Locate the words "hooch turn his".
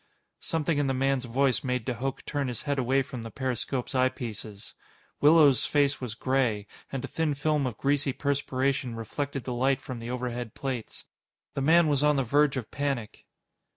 1.93-2.63